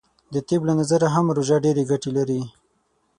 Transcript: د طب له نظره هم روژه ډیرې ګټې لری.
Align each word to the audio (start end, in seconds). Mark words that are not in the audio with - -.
د 0.33 0.35
طب 0.47 0.61
له 0.67 0.73
نظره 0.79 1.07
هم 1.15 1.25
روژه 1.37 1.57
ډیرې 1.65 1.83
ګټې 1.91 2.11
لری. 2.17 2.41